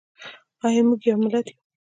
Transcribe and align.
ایا 0.65 0.81
موږ 0.87 1.01
یو 1.07 1.17
ملت 1.23 1.45
یو؟ 1.49 1.57